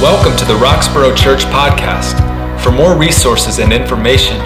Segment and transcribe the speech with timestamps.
[0.00, 2.16] Welcome to the Roxborough Church Podcast.
[2.62, 4.38] For more resources and information,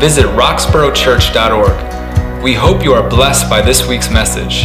[0.00, 2.42] visit roxboroughchurch.org.
[2.42, 4.64] We hope you are blessed by this week's message.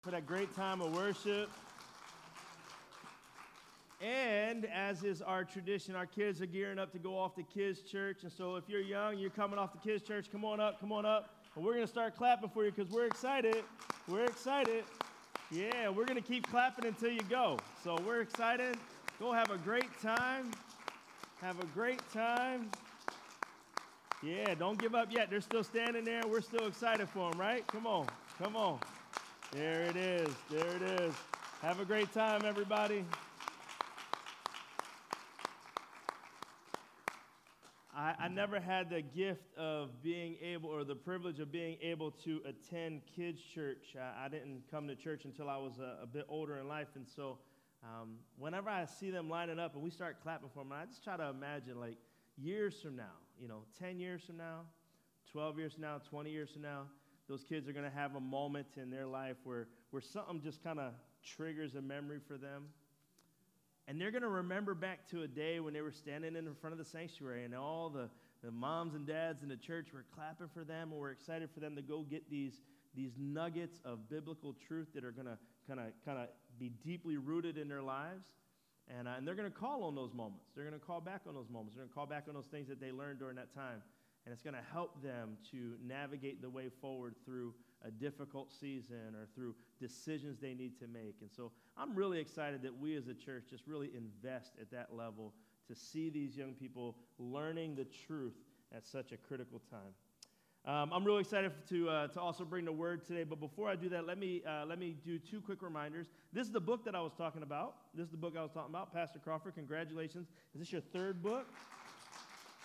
[0.00, 1.50] for that great time of worship.
[4.00, 7.80] And as is our tradition, our kids are gearing up to go off to kids'
[7.80, 8.22] church.
[8.22, 10.92] And so if you're young, you're coming off to kids' church, come on up, come
[10.92, 11.34] on up.
[11.56, 13.64] And we're going to start clapping for you because we're excited.
[14.06, 14.84] We're excited.
[15.54, 17.60] Yeah, we're going to keep clapping until you go.
[17.84, 18.76] So we're excited.
[19.20, 20.50] Go have a great time.
[21.40, 22.70] Have a great time.
[24.20, 25.30] Yeah, don't give up yet.
[25.30, 26.22] They're still standing there.
[26.26, 27.64] We're still excited for them, right?
[27.68, 28.08] Come on.
[28.42, 28.80] Come on.
[29.52, 30.28] There it is.
[30.50, 31.14] There it is.
[31.62, 33.04] Have a great time, everybody.
[37.96, 42.10] I, I never had the gift of being able, or the privilege of being able
[42.24, 43.94] to attend kids' church.
[43.96, 46.88] I, I didn't come to church until I was a, a bit older in life,
[46.96, 47.38] and so
[47.84, 51.04] um, whenever I see them lining up and we start clapping for them, I just
[51.04, 51.96] try to imagine like
[52.36, 54.62] years from now, you know, 10 years from now,
[55.30, 56.82] 12 years from now, 20 years from now,
[57.28, 60.62] those kids are going to have a moment in their life where, where something just
[60.62, 62.64] kind of triggers a memory for them.
[63.86, 66.72] And they're going to remember back to a day when they were standing in front
[66.72, 68.08] of the sanctuary and all the,
[68.42, 71.60] the moms and dads in the church were clapping for them and were excited for
[71.60, 72.62] them to go get these,
[72.94, 77.16] these nuggets of biblical truth that are going to kind of kind of be deeply
[77.16, 78.26] rooted in their lives.
[78.88, 80.46] And, uh, and they're going to call on those moments.
[80.54, 81.74] They're going to call back on those moments.
[81.74, 83.82] They're going to call back on those things that they learned during that time.
[84.24, 89.14] And it's going to help them to navigate the way forward through a difficult season
[89.14, 91.16] or through decisions they need to make.
[91.20, 94.94] And so I'm really excited that we as a church just really invest at that
[94.94, 95.32] level
[95.68, 98.34] to see these young people learning the truth
[98.74, 99.92] at such a critical time.
[100.66, 103.76] Um, I'm really excited to, uh, to also bring the word today, but before I
[103.76, 106.06] do that, let me, uh, let me do two quick reminders.
[106.32, 107.76] This is the book that I was talking about.
[107.94, 108.90] This is the book I was talking about.
[108.90, 110.28] Pastor Crawford, congratulations.
[110.54, 111.46] Is this your third book?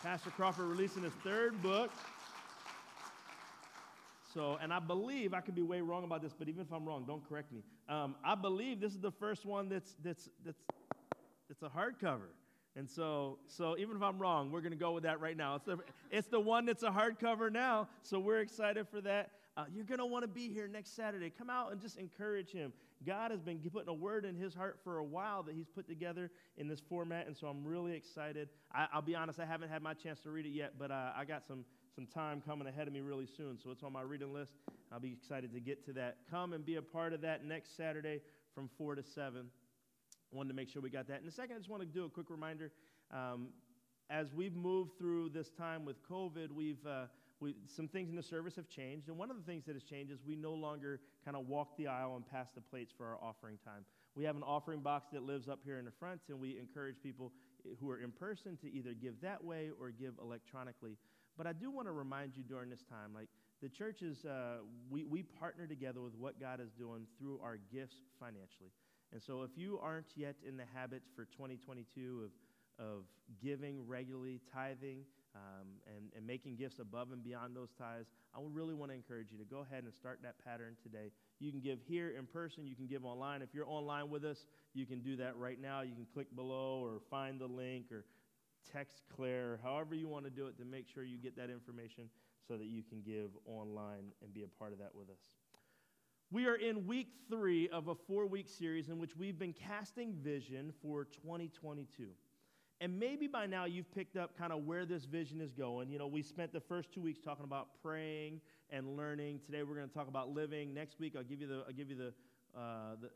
[0.01, 1.91] Pastor Crawford releasing his third book.
[4.33, 6.85] So, and I believe, I could be way wrong about this, but even if I'm
[6.85, 7.63] wrong, don't correct me.
[7.87, 10.61] Um, I believe this is the first one that's, that's, that's,
[11.47, 12.29] that's a hardcover.
[12.75, 15.55] And so, so even if I'm wrong, we're going to go with that right now.
[15.55, 15.77] It's the,
[16.11, 19.31] it's the one that's a hardcover now, so we're excited for that.
[19.57, 21.31] Uh, you're going to want to be here next Saturday.
[21.35, 22.71] Come out and just encourage him.
[23.05, 25.87] God has been putting a word in his heart for a while that he's put
[25.87, 28.49] together in this format, and so I'm really excited.
[28.73, 31.11] I, will be honest, I haven't had my chance to read it yet, but uh,
[31.15, 31.63] I got some
[31.95, 34.53] some time coming ahead of me really soon, so it's on my reading list.
[34.91, 36.17] I'll be excited to get to that.
[36.29, 38.21] Come and be a part of that next Saturday
[38.55, 39.47] from 4 to 7.
[40.31, 41.19] Wanted to make sure we got that.
[41.19, 42.71] And the second, I just want to do a quick reminder.
[43.11, 43.49] Um,
[44.09, 47.05] as we've moved through this time with COVID, we've uh,
[47.39, 49.07] we, some things in the service have changed.
[49.07, 51.77] And one of the things that has changed is we no longer kind of walk
[51.77, 53.85] the aisle and pass the plates for our offering time.
[54.15, 56.95] We have an offering box that lives up here in the front, and we encourage
[57.01, 57.31] people
[57.79, 60.97] who are in person to either give that way or give electronically.
[61.37, 63.29] But I do want to remind you during this time, like
[63.61, 64.57] the church is, uh,
[64.89, 68.71] we, we partner together with what God is doing through our gifts financially.
[69.11, 72.29] And so if you aren't yet in the habit for 2022
[72.79, 73.03] of, of
[73.41, 75.03] giving regularly, tithing,
[75.35, 79.31] um, and, and making gifts above and beyond those tithes, I really want to encourage
[79.31, 81.11] you to go ahead and start that pattern today.
[81.39, 83.41] You can give here in person, you can give online.
[83.41, 85.81] If you're online with us, you can do that right now.
[85.81, 88.05] You can click below or find the link or
[88.71, 92.09] text Claire, however you want to do it to make sure you get that information
[92.47, 95.21] so that you can give online and be a part of that with us.
[96.31, 100.13] We are in week three of a four week series in which we've been casting
[100.13, 102.09] vision for 2022.
[102.81, 105.89] And maybe by now you've picked up kind of where this vision is going.
[105.89, 109.41] You know, we spent the first two weeks talking about praying and learning.
[109.45, 110.73] Today we're going to talk about living.
[110.73, 112.13] Next week I'll give you the, I'll give you the,
[112.57, 113.09] uh, the,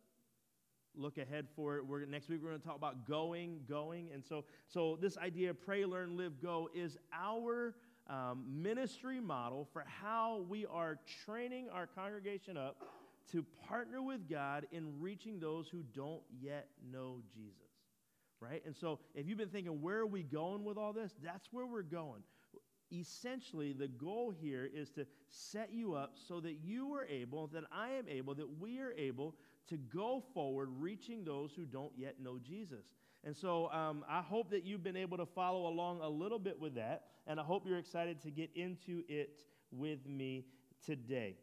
[0.95, 1.85] look ahead for it.
[1.85, 4.09] We're, next week we're going to talk about going, going.
[4.13, 7.73] And so, so this idea of pray, learn, live, go is our
[8.09, 12.75] um, ministry model for how we are training our congregation up
[13.31, 17.62] to partner with God in reaching those who don't yet know Jesus.
[18.43, 18.61] Right?
[18.65, 21.13] And so if you've been thinking, where are we going with all this?
[21.23, 22.23] That's where we're going.
[22.91, 27.63] Essentially, the goal here is to set you up so that you are able, that
[27.71, 29.35] I am able, that we are able
[29.69, 32.85] to go forward reaching those who don't yet know Jesus.
[33.23, 36.59] And so um, I hope that you've been able to follow along a little bit
[36.59, 39.39] with that, and I hope you're excited to get into it
[39.71, 40.43] with me
[40.85, 41.37] today.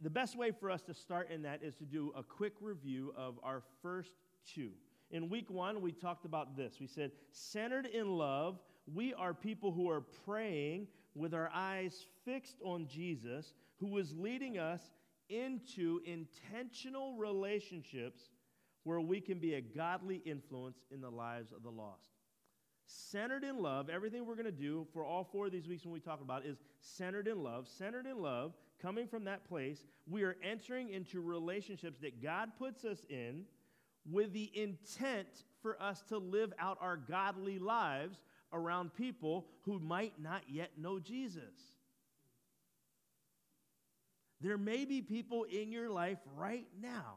[0.00, 3.12] The best way for us to start in that is to do a quick review
[3.16, 4.12] of our first
[4.54, 4.70] two.
[5.10, 6.74] In week one, we talked about this.
[6.80, 8.58] We said, centered in love,
[8.92, 14.58] we are people who are praying with our eyes fixed on Jesus, who is leading
[14.58, 14.82] us
[15.28, 18.30] into intentional relationships
[18.84, 22.08] where we can be a godly influence in the lives of the lost.
[22.86, 25.92] Centered in love, everything we're going to do for all four of these weeks when
[25.92, 27.68] we talk about is centered in love.
[27.68, 32.86] Centered in love, coming from that place, we are entering into relationships that God puts
[32.86, 33.42] us in
[34.10, 38.18] with the intent for us to live out our godly lives
[38.52, 41.42] around people who might not yet know Jesus.
[44.40, 47.16] There may be people in your life right now,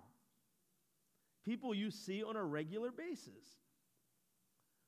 [1.45, 3.45] people you see on a regular basis,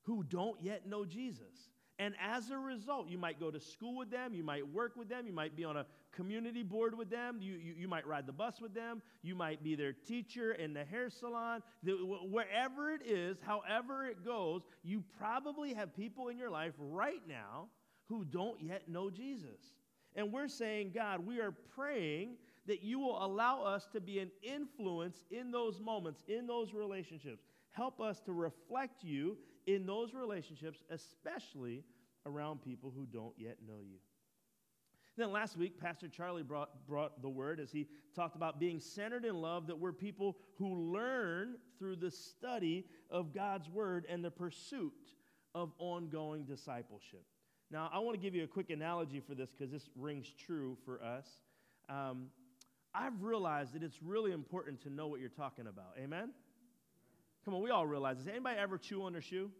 [0.02, 1.70] who don't yet know Jesus.
[1.98, 5.08] And as a result, you might go to school with them, you might work with
[5.08, 8.26] them, you might be on a community board with them, you, you, you might ride
[8.26, 11.62] the bus with them, you might be their teacher in the hair salon.
[11.84, 17.22] The, wherever it is, however it goes, you probably have people in your life right
[17.28, 17.66] now
[18.08, 19.60] who don't yet know Jesus.
[20.16, 22.36] And we're saying, God, we are praying
[22.66, 27.44] that you will allow us to be an influence in those moments, in those relationships.
[27.70, 31.84] Help us to reflect you in those relationships, especially
[32.26, 33.98] around people who don't yet know you.
[35.16, 39.24] Then last week, Pastor Charlie brought, brought the word as he talked about being centered
[39.24, 44.30] in love, that we're people who learn through the study of God's word and the
[44.30, 44.92] pursuit
[45.54, 47.24] of ongoing discipleship.
[47.70, 50.76] Now, I want to give you a quick analogy for this because this rings true
[50.84, 51.26] for us.
[51.88, 52.26] Um,
[52.92, 55.96] I've realized that it's really important to know what you're talking about.
[55.98, 56.30] Amen?
[57.44, 58.26] Come on, we all realize this.
[58.28, 59.50] Anybody ever chew on their shoe?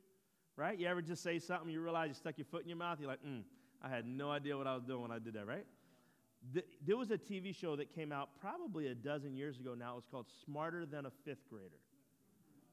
[0.56, 0.78] Right?
[0.78, 3.08] You ever just say something, you realize you stuck your foot in your mouth, you're
[3.08, 3.42] like, mm,
[3.82, 5.66] I had no idea what I was doing when I did that, right?
[6.86, 9.92] there was a TV show that came out probably a dozen years ago now.
[9.92, 11.80] It was called Smarter Than a Fifth Grader.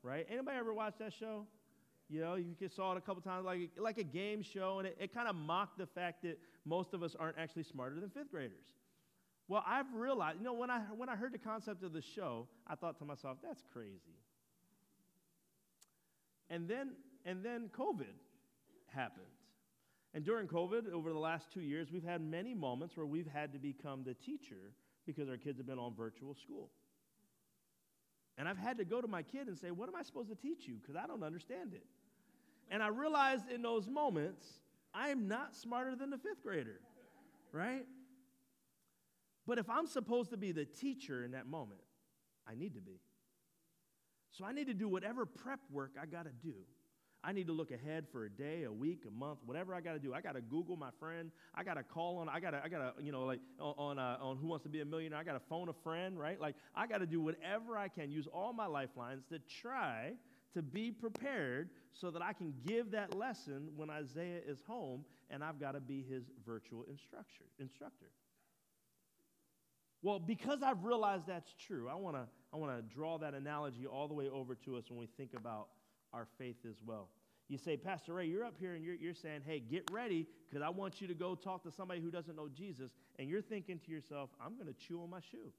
[0.04, 0.26] Right?
[0.30, 1.46] Anybody ever watch that show?
[2.10, 4.98] You know, you saw it a couple times, like, like a game show, and it,
[5.00, 8.32] it kind of mocked the fact that most of us aren't actually smarter than fifth
[8.32, 8.66] graders.
[9.48, 12.48] Well, I've realized, you know, when I, when I heard the concept of the show,
[12.68, 14.18] I thought to myself, that's crazy.
[16.52, 16.92] And then,
[17.26, 18.14] and then COVID
[18.94, 19.26] happened.
[20.14, 23.54] And during COVID, over the last two years, we've had many moments where we've had
[23.54, 24.74] to become the teacher
[25.06, 26.70] because our kids have been on virtual school.
[28.38, 30.36] And I've had to go to my kid and say, What am I supposed to
[30.36, 30.76] teach you?
[30.76, 31.86] Because I don't understand it.
[32.70, 34.46] And I realized in those moments,
[34.94, 36.82] I am not smarter than the fifth grader,
[37.54, 37.86] right?
[39.48, 41.82] But if I'm supposed to be the teacher in that moment,
[42.48, 43.00] I need to be.
[44.32, 46.54] So I need to do whatever prep work I got to do.
[47.24, 49.94] I need to look ahead for a day, a week, a month, whatever I got
[49.94, 50.12] to do.
[50.12, 51.30] I got to Google my friend.
[51.54, 52.28] I got to call on.
[52.28, 52.62] I got to.
[52.64, 53.04] I got to.
[53.04, 55.20] You know, like on uh, on Who Wants to Be a Millionaire.
[55.20, 56.42] I got to phone a friend, right?
[56.42, 58.10] Like I got to do whatever I can.
[58.10, 60.14] Use all my lifelines to try
[60.56, 65.44] to be prepared so that I can give that lesson when Isaiah is home, and
[65.44, 67.46] I've got to be his virtual instructor.
[67.60, 68.08] Instructor.
[70.02, 73.86] Well, because I've realized that's true, I want to I want to draw that analogy
[73.86, 75.68] all the way over to us when we think about
[76.14, 77.10] our faith as well.
[77.48, 80.64] You say, Pastor Ray, you're up here and you're, you're saying, hey, get ready because
[80.64, 82.92] I want you to go talk to somebody who doesn't know Jesus.
[83.20, 85.52] And you're thinking to yourself, I'm going to chew on my shoe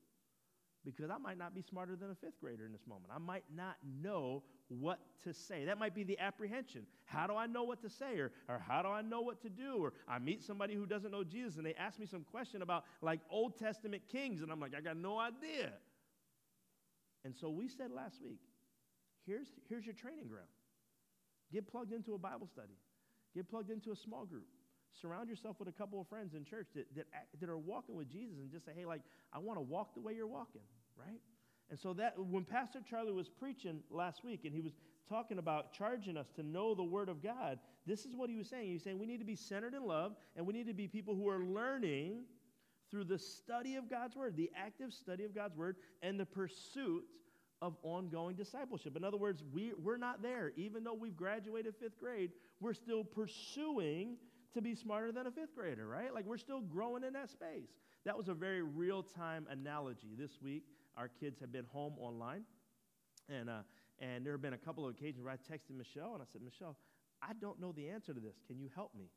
[0.84, 3.06] because I might not be smarter than a fifth grader in this moment.
[3.14, 5.64] I might not know what to say.
[5.64, 6.86] That might be the apprehension.
[7.04, 8.18] How do I know what to say?
[8.18, 9.76] Or, or how do I know what to do?
[9.78, 12.84] Or I meet somebody who doesn't know Jesus and they ask me some question about
[13.00, 15.72] like Old Testament kings, and I'm like, I got no idea.
[17.24, 18.40] And so we said last week,
[19.26, 20.48] here's, here's your training ground.
[21.52, 22.74] Get plugged into a Bible study.
[23.34, 24.46] Get plugged into a small group.
[25.00, 27.06] Surround yourself with a couple of friends in church that, that,
[27.40, 30.00] that are walking with Jesus and just say, hey, like, I want to walk the
[30.00, 30.62] way you're walking,
[30.96, 31.20] right?
[31.70, 34.72] And so that when Pastor Charlie was preaching last week and he was
[35.08, 38.48] talking about charging us to know the Word of God, this is what he was
[38.48, 38.66] saying.
[38.66, 40.86] He was saying we need to be centered in love and we need to be
[40.86, 42.24] people who are learning
[42.90, 47.04] through the study of God's Word, the active study of God's Word, and the pursuit
[47.62, 48.96] of ongoing discipleship.
[48.96, 50.52] In other words, we, we're not there.
[50.56, 54.16] Even though we've graduated fifth grade, we're still pursuing
[54.54, 56.12] to be smarter than a fifth grader, right?
[56.12, 57.70] Like we're still growing in that space.
[58.04, 60.14] That was a very real time analogy.
[60.18, 60.64] This week,
[60.96, 62.42] our kids have been home online.
[63.28, 63.62] And, uh,
[63.98, 66.42] and there have been a couple of occasions where I texted Michelle and I said,
[66.42, 66.76] Michelle,
[67.22, 68.36] I don't know the answer to this.
[68.46, 69.10] Can you help me?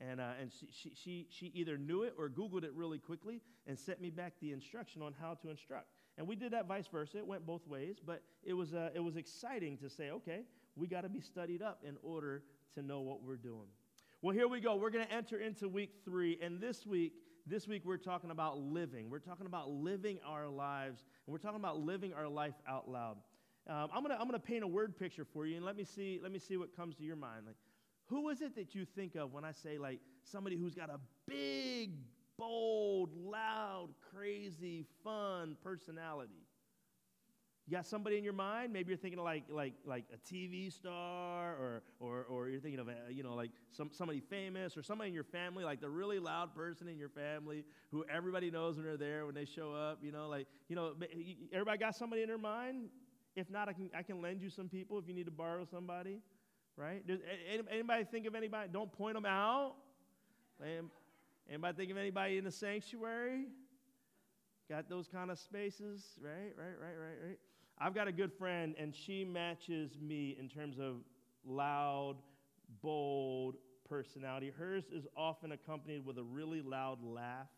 [0.00, 3.78] And, uh, and she, she, she, either knew it or Googled it really quickly and
[3.78, 5.88] sent me back the instruction on how to instruct.
[6.16, 7.18] And we did that vice versa.
[7.18, 10.44] It went both ways, but it was, uh, it was exciting to say, okay,
[10.74, 12.42] we got to be studied up in order
[12.74, 13.68] to know what we're doing.
[14.22, 14.76] Well, here we go.
[14.76, 16.38] We're going to enter into week three.
[16.42, 17.14] And this week,
[17.46, 19.08] this week we're talking about living.
[19.08, 23.16] We're talking about living our lives, and we're talking about living our life out loud.
[23.66, 25.84] Um, I'm going to I'm gonna paint a word picture for you, and let me,
[25.84, 27.46] see, let me see what comes to your mind.
[27.46, 27.56] Like,
[28.06, 31.00] who is it that you think of when I say, like, somebody who's got a
[31.26, 31.92] big,
[32.36, 36.44] bold, loud, crazy, fun, fun personality.
[37.70, 38.72] You got somebody in your mind?
[38.72, 42.80] Maybe you're thinking of like like like a TV star, or or or you're thinking
[42.80, 45.88] of a, you know like some somebody famous, or somebody in your family, like the
[45.88, 47.62] really loud person in your family
[47.92, 50.00] who everybody knows when they're there when they show up.
[50.02, 50.94] You know, like you know,
[51.52, 52.88] everybody got somebody in their mind.
[53.36, 55.64] If not, I can I can lend you some people if you need to borrow
[55.64, 56.18] somebody,
[56.76, 57.06] right?
[57.06, 57.20] Does
[57.70, 58.68] anybody think of anybody?
[58.72, 59.76] Don't point them out.
[61.48, 63.44] Anybody think of anybody in the sanctuary?
[64.68, 66.52] Got those kind of spaces, right?
[66.58, 66.76] Right?
[66.80, 66.96] Right?
[66.98, 67.28] Right?
[67.28, 67.38] Right?
[67.80, 70.96] I've got a good friend, and she matches me in terms of
[71.46, 72.16] loud,
[72.82, 73.56] bold
[73.88, 74.52] personality.
[74.56, 77.48] Hers is often accompanied with a really loud laugh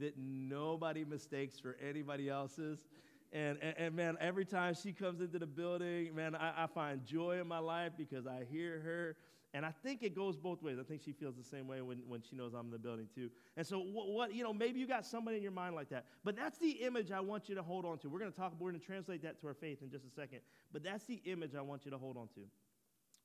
[0.00, 2.84] that nobody mistakes for anybody else's.
[3.32, 7.04] And, and, and, man, every time she comes into the building, man, I, I find
[7.04, 9.16] joy in my life because I hear her
[9.54, 10.76] and I think it goes both ways.
[10.78, 13.08] I think she feels the same way when, when she knows I'm in the building
[13.14, 13.30] too.
[13.56, 16.04] And so, what, what, you know, maybe you got somebody in your mind like that.
[16.22, 18.10] But that's the image I want you to hold on to.
[18.10, 20.10] We're going to talk, we're going to translate that to our faith in just a
[20.10, 20.40] second.
[20.70, 22.40] But that's the image I want you to hold on to.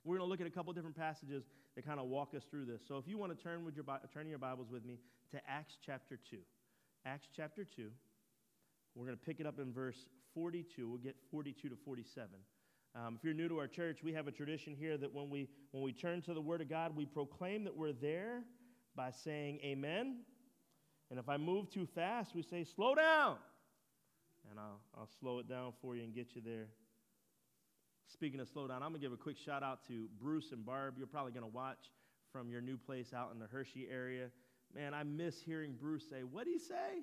[0.05, 1.43] We're going to look at a couple different passages
[1.75, 2.81] that kind of walk us through this.
[2.87, 4.99] So, if you want to turn, with your, turn your Bibles with me
[5.31, 6.37] to Acts chapter 2.
[7.05, 7.89] Acts chapter 2.
[8.95, 10.87] We're going to pick it up in verse 42.
[10.87, 12.29] We'll get 42 to 47.
[12.95, 15.49] Um, if you're new to our church, we have a tradition here that when we,
[15.71, 18.43] when we turn to the Word of God, we proclaim that we're there
[18.95, 20.17] by saying amen.
[21.09, 23.37] And if I move too fast, we say slow down.
[24.49, 26.67] And I'll, I'll slow it down for you and get you there.
[28.09, 30.63] Speaking of slow down, I'm going to give a quick shout out to Bruce and
[30.63, 30.95] Barb.
[30.97, 31.89] You're probably going to watch
[32.31, 34.27] from your new place out in the Hershey area.
[34.75, 37.01] Man, I miss hearing Bruce say, What'd he say?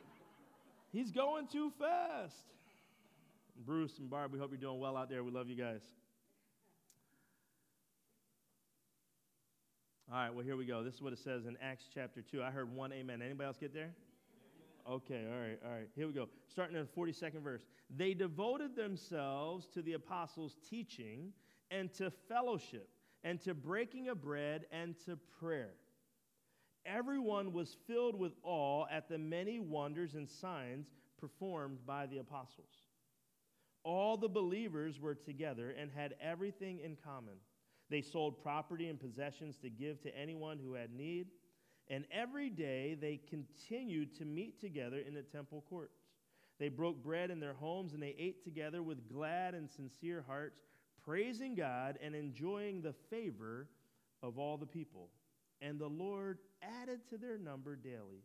[0.92, 2.44] He's going too fast.
[3.64, 5.22] Bruce and Barb, we hope you're doing well out there.
[5.22, 5.82] We love you guys.
[10.12, 10.82] All right, well, here we go.
[10.82, 12.42] This is what it says in Acts chapter 2.
[12.42, 13.22] I heard one amen.
[13.22, 13.90] Anybody else get there?
[14.90, 15.88] Okay, all right, all right.
[15.94, 16.28] Here we go.
[16.48, 17.62] Starting in the 42nd verse.
[17.96, 21.32] They devoted themselves to the apostles' teaching
[21.70, 22.88] and to fellowship
[23.22, 25.74] and to breaking of bread and to prayer.
[26.86, 30.86] Everyone was filled with awe at the many wonders and signs
[31.20, 32.89] performed by the apostles.
[33.82, 37.34] All the believers were together and had everything in common.
[37.88, 41.28] They sold property and possessions to give to anyone who had need.
[41.88, 45.98] And every day they continued to meet together in the temple courts.
[46.58, 50.60] They broke bread in their homes and they ate together with glad and sincere hearts,
[51.04, 53.66] praising God and enjoying the favor
[54.22, 55.08] of all the people.
[55.62, 58.24] And the Lord added to their number daily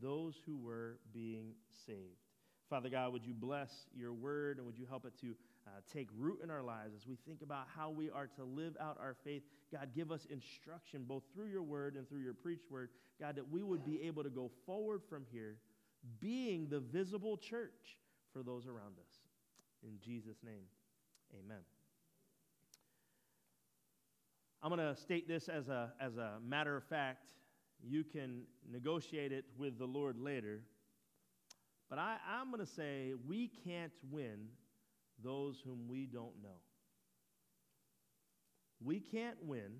[0.00, 1.54] those who were being
[1.86, 2.23] saved.
[2.70, 5.34] Father God, would you bless your word and would you help it to
[5.66, 8.76] uh, take root in our lives as we think about how we are to live
[8.80, 9.42] out our faith?
[9.72, 12.88] God, give us instruction both through your word and through your preached word.
[13.20, 15.56] God, that we would be able to go forward from here
[16.20, 17.98] being the visible church
[18.32, 19.12] for those around us.
[19.82, 20.64] In Jesus' name,
[21.32, 21.60] amen.
[24.62, 27.26] I'm going to state this as a, as a matter of fact.
[27.86, 30.62] You can negotiate it with the Lord later.
[31.94, 34.48] But I, I'm going to say we can't win
[35.22, 36.58] those whom we don't know.
[38.84, 39.76] We can't win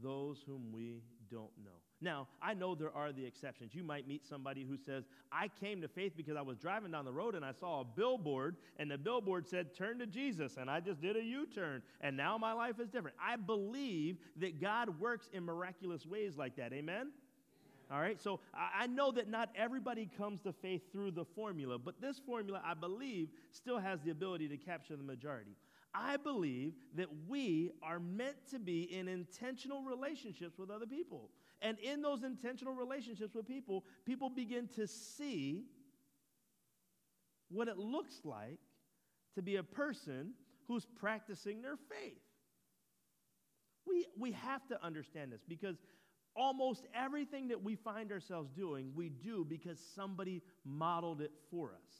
[0.00, 1.72] those whom we don't know.
[2.00, 3.74] Now, I know there are the exceptions.
[3.74, 7.04] You might meet somebody who says, I came to faith because I was driving down
[7.04, 10.70] the road and I saw a billboard, and the billboard said, Turn to Jesus, and
[10.70, 13.16] I just did a U turn, and now my life is different.
[13.20, 16.72] I believe that God works in miraculous ways like that.
[16.72, 17.10] Amen?
[17.90, 22.00] All right, so I know that not everybody comes to faith through the formula, but
[22.00, 25.56] this formula, I believe, still has the ability to capture the majority.
[25.94, 31.30] I believe that we are meant to be in intentional relationships with other people.
[31.62, 35.64] And in those intentional relationships with people, people begin to see
[37.48, 38.58] what it looks like
[39.36, 40.32] to be a person
[40.66, 42.18] who's practicing their faith.
[43.86, 45.76] We, we have to understand this because
[46.36, 51.92] almost everything that we find ourselves doing, we do because somebody modeled it for us.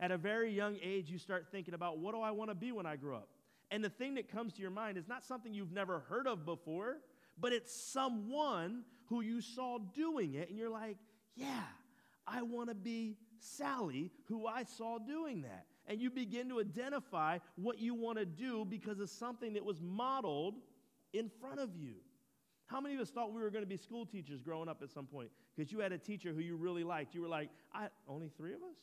[0.00, 2.72] At a very young age, you start thinking about what do I want to be
[2.72, 3.28] when I grow up?
[3.70, 6.44] And the thing that comes to your mind is not something you've never heard of
[6.44, 6.98] before,
[7.38, 10.96] but it's someone who you saw doing it, and you're like,
[11.36, 11.64] yeah,
[12.26, 15.66] I want to be Sally, who I saw doing that.
[15.86, 19.80] And you begin to identify what you want to do because of something that was
[19.80, 20.54] modeled
[21.12, 21.96] in front of you.
[22.72, 24.90] How many of us thought we were going to be school teachers growing up at
[24.90, 25.28] some point?
[25.54, 27.14] Because you had a teacher who you really liked.
[27.14, 28.76] You were like, I, only three of us?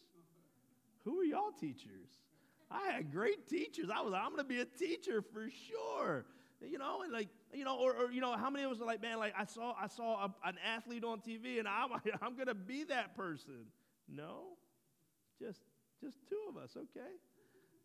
[1.05, 2.07] Who are y'all teachers?
[2.69, 3.89] I had great teachers.
[3.93, 6.25] I was, I'm going to be a teacher for sure.
[6.61, 8.85] You know, and like, you know, or, or, you know, how many of us are
[8.85, 11.89] like, man, like I saw, I saw a, an athlete on TV and I'm,
[12.21, 13.65] I'm going to be that person.
[14.07, 14.57] No,
[15.41, 15.61] just,
[16.03, 17.09] just two of us, okay?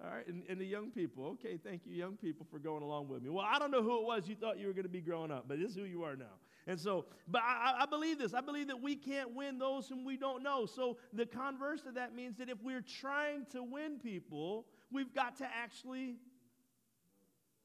[0.04, 1.25] All right, and, and, the young people.
[1.26, 3.30] Okay, thank you, young people, for going along with me.
[3.30, 5.30] Well, I don't know who it was you thought you were going to be growing
[5.30, 6.34] up, but this is who you are now.
[6.66, 8.34] And so, but I, I, believe this.
[8.34, 10.66] I believe that we can't win those whom we don't know.
[10.66, 15.37] So the converse of that means that if we're trying to win people, we've got
[15.37, 16.16] to actually.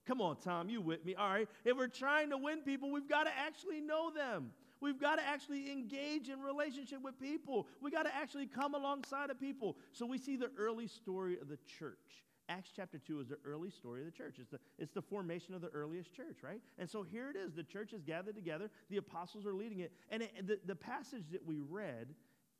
[0.05, 1.15] Come on, Tom, you with me?
[1.15, 1.47] All right.
[1.65, 4.51] If we're trying to win people, we've got to actually know them.
[4.81, 7.67] We've got to actually engage in relationship with people.
[7.81, 9.77] We've got to actually come alongside of people.
[9.91, 12.25] So we see the early story of the church.
[12.49, 14.37] Acts chapter 2 is the early story of the church.
[14.39, 16.59] It's the, it's the formation of the earliest church, right?
[16.79, 17.53] And so here it is.
[17.53, 18.71] The church is gathered together.
[18.89, 19.91] The apostles are leading it.
[20.09, 22.07] And it, the, the passage that we read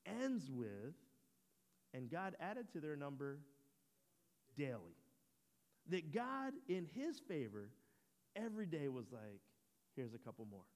[0.05, 0.93] ends with,
[1.95, 3.39] and God added to their number
[4.55, 4.95] daily.
[5.89, 7.71] That God, in his favor,
[8.35, 9.41] every day was like,
[9.95, 10.67] here's a couple more.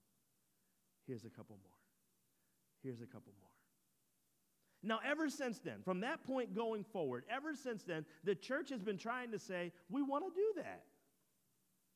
[1.06, 1.78] Here's a couple more.
[2.82, 3.50] Here's a couple more.
[4.84, 8.82] Now, ever since then, from that point going forward, ever since then, the church has
[8.82, 10.84] been trying to say, we want to do that.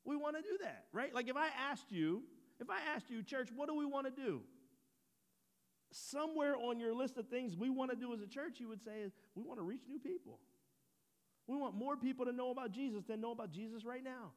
[0.06, 1.14] We want to do that, right?
[1.14, 2.24] Like if I asked you,
[2.62, 4.42] if I asked you, church, what do we want to do?
[5.92, 8.82] Somewhere on your list of things we want to do as a church, you would
[8.82, 10.40] say, we want to reach new people.
[11.46, 14.32] We want more people to know about Jesus than know about Jesus right now.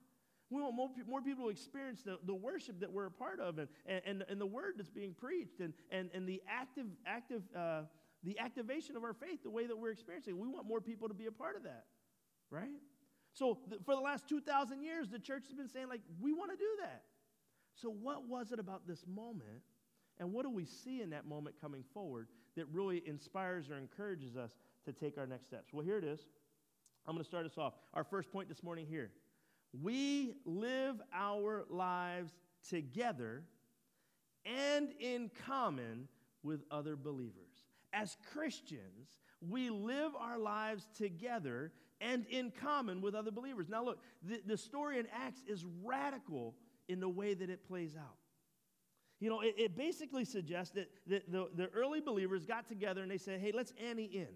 [0.50, 3.59] We want more, more people to experience the, the worship that we're a part of
[3.59, 7.83] and, and, and the word that's being preached and, and, and the active, active uh,
[8.23, 10.39] the activation of our faith the way that we're experiencing.
[10.39, 11.85] We want more people to be a part of that,
[12.50, 12.69] right?
[13.33, 16.50] So th- for the last 2,000 years, the church has been saying, like, we want
[16.50, 17.03] to do that.
[17.75, 19.62] So what was it about this moment?
[20.19, 24.37] And what do we see in that moment coming forward that really inspires or encourages
[24.37, 24.53] us
[24.85, 25.73] to take our next steps?
[25.73, 26.21] Well, here it is.
[27.07, 27.75] I'm going to start us off.
[27.95, 29.11] Our first point this morning here.
[29.81, 32.33] We live our lives
[32.69, 33.45] together
[34.45, 36.09] and in common
[36.43, 37.50] with other believers
[37.93, 43.69] as Christians, we live our lives together and in common with other believers.
[43.69, 46.55] Now, look, the, the story in Acts is radical
[46.89, 48.17] in the way that it plays out.
[49.21, 53.11] You know, it, it basically suggests that, that the, the early believers got together and
[53.11, 54.29] they said, hey, let's ante in.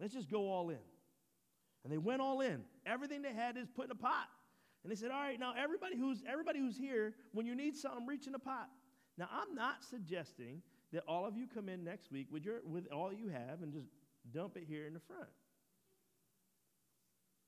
[0.00, 0.78] Let's just go all in.
[1.84, 2.64] And they went all in.
[2.84, 4.28] Everything they had is put in a pot.
[4.82, 8.06] And they said, all right, now everybody who's, everybody who's here, when you need something,
[8.06, 8.68] reach in the pot.
[9.16, 10.62] Now, I'm not suggesting
[10.94, 13.72] that all of you come in next week with, your, with all you have and
[13.72, 13.88] just
[14.32, 15.28] dump it here in the front.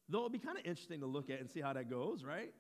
[0.09, 2.53] Though it'll be kind of interesting to look at and see how that goes, right?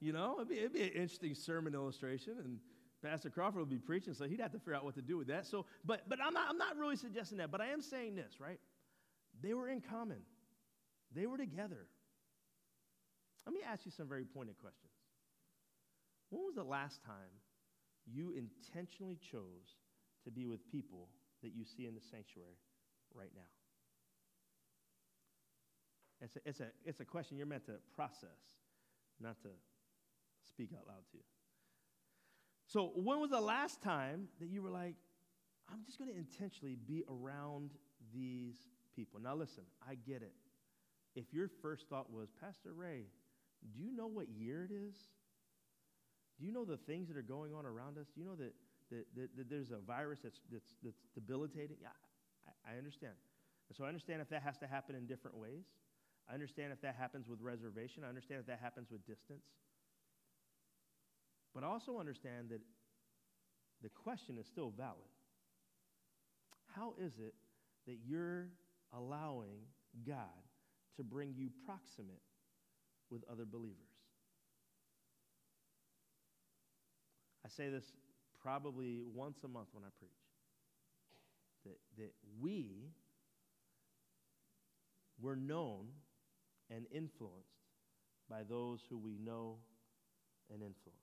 [0.00, 2.58] You know, it'd be, it'd be an interesting sermon illustration, and
[3.02, 5.28] Pastor Crawford would be preaching, so he'd have to figure out what to do with
[5.28, 5.46] that.
[5.46, 8.40] So, but, but I'm, not, I'm not really suggesting that, but I am saying this,
[8.40, 8.60] right?
[9.42, 10.18] They were in common,
[11.14, 11.86] they were together.
[13.46, 14.92] Let me ask you some very pointed questions.
[16.30, 17.14] When was the last time
[18.06, 19.81] you intentionally chose
[20.24, 21.08] to be with people
[21.42, 22.58] that you see in the sanctuary
[23.14, 23.50] right now?
[26.22, 28.38] It's a, it's a, it's a question you're meant to process,
[29.20, 29.48] not to
[30.48, 31.18] speak out loud to.
[32.66, 34.94] So, when was the last time that you were like,
[35.70, 37.70] I'm just going to intentionally be around
[38.14, 38.56] these
[38.94, 39.20] people?
[39.20, 40.32] Now, listen, I get it.
[41.14, 43.06] If your first thought was, Pastor Ray,
[43.74, 44.94] do you know what year it is?
[46.38, 48.06] Do you know the things that are going on around us?
[48.14, 48.54] Do you know that
[48.92, 51.76] that, that, that there's a virus that's, that's, that's debilitating.
[51.80, 51.88] Yeah,
[52.46, 53.16] I, I understand.
[53.68, 55.64] And so I understand if that has to happen in different ways.
[56.30, 58.04] I understand if that happens with reservation.
[58.04, 59.44] I understand if that happens with distance.
[61.54, 62.60] But I also understand that
[63.82, 65.10] the question is still valid.
[66.76, 67.34] How is it
[67.86, 68.48] that you're
[68.94, 69.58] allowing
[70.06, 70.44] God
[70.96, 72.22] to bring you proximate
[73.10, 73.76] with other believers?
[77.44, 77.84] I say this
[78.42, 80.10] probably once a month when I preach.
[81.64, 82.90] That, that we
[85.20, 85.86] were known
[86.70, 87.62] and influenced
[88.28, 89.56] by those who we know
[90.52, 90.98] and influence.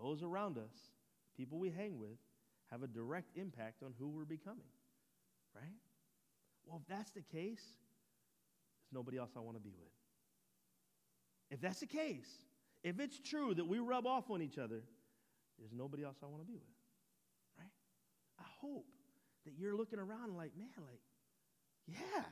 [0.00, 0.92] Those around us,
[1.36, 2.18] people we hang with,
[2.70, 4.70] have a direct impact on who we're becoming,
[5.54, 5.74] right?
[6.64, 9.90] Well, if that's the case, there's nobody else I want to be with.
[11.50, 12.28] If that's the case,
[12.84, 14.82] if it's true that we rub off on each other,
[15.60, 16.76] there's nobody else I want to be with.
[17.58, 17.70] Right?
[18.40, 18.86] I hope
[19.44, 21.00] that you're looking around like, man, like,
[21.86, 22.24] yeah,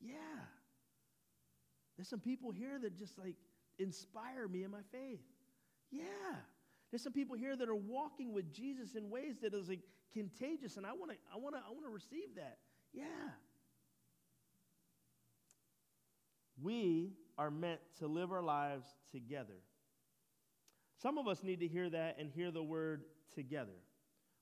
[0.00, 0.40] yeah.
[1.96, 3.36] There's some people here that just like
[3.78, 5.20] inspire me in my faith.
[5.90, 6.36] Yeah.
[6.90, 9.80] There's some people here that are walking with Jesus in ways that is like
[10.12, 12.58] contagious, and I want to, I want to, I want to receive that.
[12.92, 13.02] Yeah.
[16.62, 19.56] We are meant to live our lives together
[21.00, 23.04] Some of us need to hear that and hear the word
[23.34, 23.76] together.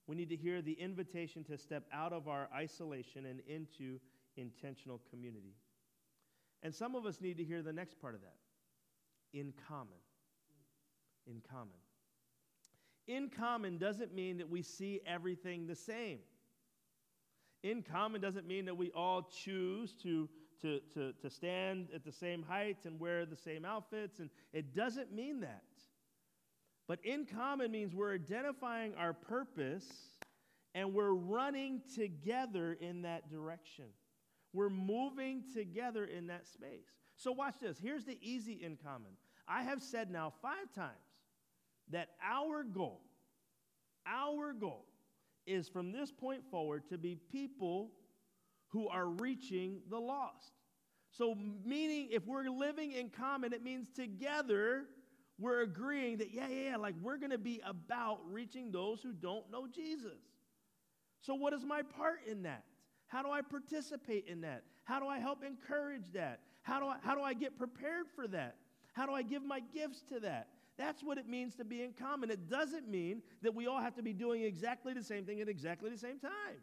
[0.07, 3.99] We need to hear the invitation to step out of our isolation and into
[4.37, 5.55] intentional community.
[6.63, 8.37] And some of us need to hear the next part of that
[9.33, 9.99] in common.
[11.27, 11.79] In common.
[13.07, 16.19] In common doesn't mean that we see everything the same.
[17.63, 20.29] In common doesn't mean that we all choose to,
[20.61, 24.75] to, to, to stand at the same height and wear the same outfits, and it
[24.75, 25.63] doesn't mean that.
[26.89, 29.87] But in common means we're identifying our purpose
[30.75, 33.87] and we're running together in that direction.
[34.53, 36.87] We're moving together in that space.
[37.17, 37.79] So, watch this.
[37.79, 39.13] Here's the easy in common.
[39.47, 40.93] I have said now five times
[41.91, 43.03] that our goal,
[44.07, 44.87] our goal,
[45.47, 47.91] is from this point forward to be people
[48.69, 50.53] who are reaching the lost.
[51.11, 54.85] So, meaning if we're living in common, it means together
[55.43, 59.13] we're agreeing that, yeah, yeah, yeah, like we're going to be about reaching those who
[59.13, 60.21] don't know Jesus.
[61.21, 62.65] So, what is my part in that?
[63.09, 64.63] How do I participate in that?
[64.85, 66.41] How do I help encourage that?
[66.63, 68.57] How do I, how do I get prepared for that?
[68.93, 70.49] How do I give my gifts to that?
[70.79, 72.31] That's what it means to be in common.
[72.31, 75.49] It doesn't mean that we all have to be doing exactly the same thing at
[75.49, 76.63] exactly the same time.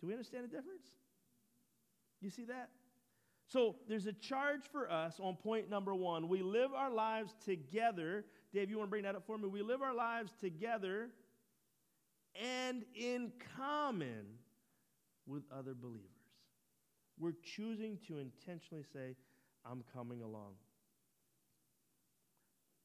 [0.00, 0.86] Do we understand the difference?
[2.20, 2.70] You see that?
[3.48, 6.28] So there's a charge for us on point number one.
[6.28, 8.26] We live our lives together.
[8.52, 9.48] Dave, you want to bring that up for me?
[9.48, 11.08] We live our lives together
[12.34, 14.26] and in common
[15.26, 16.04] with other believers.
[17.18, 19.16] We're choosing to intentionally say,
[19.64, 20.52] I'm coming along.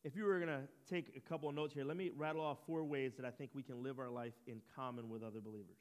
[0.06, 2.60] If you were going to take a couple of notes here, let me rattle off
[2.66, 5.78] four ways that I think we can live our life in common with other believers.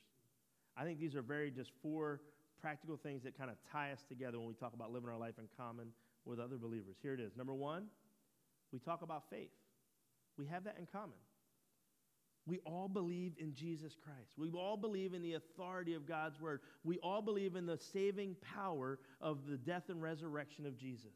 [0.77, 2.21] I think these are very just four
[2.62, 5.35] practical things that kind of tie us together when we talk about living our life
[5.38, 5.88] in common
[6.25, 6.96] with other believers.
[7.03, 7.37] Here it is.
[7.37, 7.87] Number one,
[8.72, 9.51] we talk about faith.
[10.38, 11.18] We have that in common.
[12.46, 14.33] We all believe in Jesus Christ.
[14.37, 16.61] We all believe in the authority of God's word.
[16.83, 21.14] We all believe in the saving power of the death and resurrection of Jesus.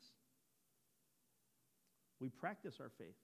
[2.21, 3.17] We practice our faith.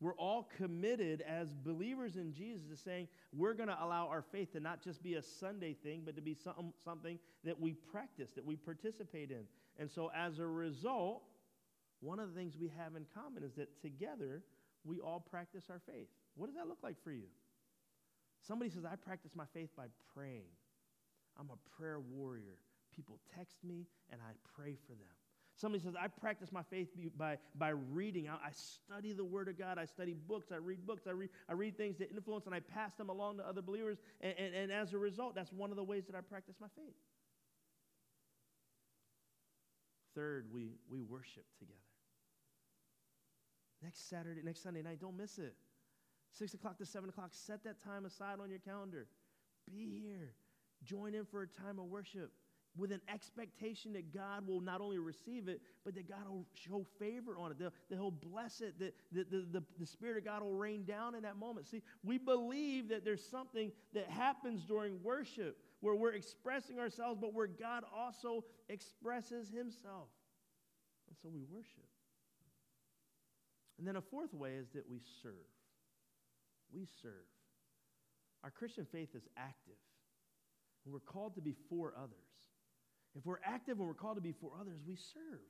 [0.00, 4.52] We're all committed as believers in Jesus to saying we're going to allow our faith
[4.52, 8.30] to not just be a Sunday thing, but to be some, something that we practice,
[8.34, 9.42] that we participate in.
[9.78, 11.22] And so as a result,
[12.00, 14.42] one of the things we have in common is that together
[14.84, 16.08] we all practice our faith.
[16.34, 17.28] What does that look like for you?
[18.46, 19.84] Somebody says, I practice my faith by
[20.14, 20.48] praying.
[21.38, 22.56] I'm a prayer warrior.
[22.96, 25.14] People text me and I pray for them.
[25.60, 28.30] Somebody says, I practice my faith by, by reading.
[28.30, 29.76] I, I, study the Word of God.
[29.78, 30.46] I study books.
[30.50, 31.02] I read books.
[31.06, 33.98] I read, I read things that influence and I pass them along to other believers.
[34.22, 36.68] And, and, and as a result, that's one of the ways that I practice my
[36.74, 36.94] faith.
[40.14, 41.78] Third, we, we worship together.
[43.82, 45.54] Next Saturday, next Sunday night, don't miss it.
[46.38, 49.08] 6 o'clock to 7 o'clock, set that time aside on your calendar.
[49.70, 50.32] Be here.
[50.84, 52.32] Join in for a time of worship
[52.76, 56.86] with an expectation that God will not only receive it, but that God will show
[56.98, 60.24] favor on it, that, that He'll bless it, that, that the, the, the Spirit of
[60.24, 61.66] God will rain down in that moment.
[61.66, 67.34] See, we believe that there's something that happens during worship where we're expressing ourselves, but
[67.34, 70.08] where God also expresses Himself.
[71.08, 71.88] And so we worship.
[73.78, 75.32] And then a fourth way is that we serve.
[76.72, 77.12] We serve.
[78.44, 79.74] Our Christian faith is active.
[80.86, 82.49] We're called to be for others.
[83.16, 85.40] If we're active and we're called to be for others, we serve.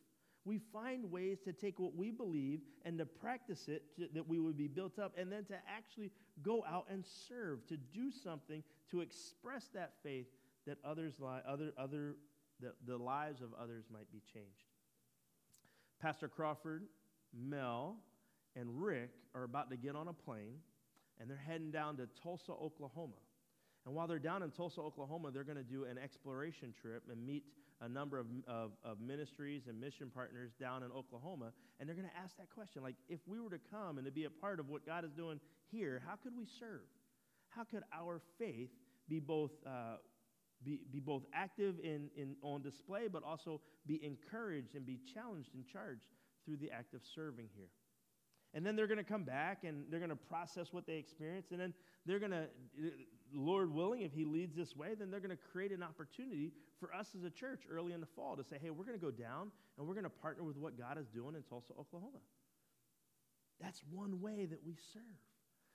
[0.44, 4.38] We find ways to take what we believe and to practice it to, that we
[4.38, 6.10] would be built up, and then to actually
[6.42, 10.26] go out and serve, to do something to express that faith
[10.66, 12.16] that others li- other, other,
[12.60, 14.64] the, the lives of others might be changed.
[16.00, 16.84] Pastor Crawford,
[17.38, 17.96] Mel,
[18.56, 20.56] and Rick are about to get on a plane,
[21.20, 23.12] and they're heading down to Tulsa, Oklahoma.
[23.86, 27.24] And while they're down in Tulsa, Oklahoma, they're going to do an exploration trip and
[27.24, 27.44] meet
[27.80, 31.52] a number of, of, of, ministries and mission partners down in Oklahoma.
[31.78, 34.12] And they're going to ask that question like, if we were to come and to
[34.12, 35.40] be a part of what God is doing
[35.70, 36.82] here, how could we serve?
[37.48, 38.68] How could our faith
[39.08, 39.96] be both, uh,
[40.62, 45.54] be, be both active in, in, on display, but also be encouraged and be challenged
[45.54, 46.02] and charged
[46.44, 47.68] through the act of serving here?
[48.52, 51.52] And then they're going to come back and they're going to process what they experienced.
[51.52, 51.72] And then
[52.04, 52.46] they're going to,
[53.32, 56.94] Lord willing, if He leads this way, then they're going to create an opportunity for
[56.94, 59.10] us as a church early in the fall to say, hey, we're going to go
[59.10, 62.18] down and we're going to partner with what God is doing in Tulsa, Oklahoma.
[63.60, 65.02] That's one way that we serve.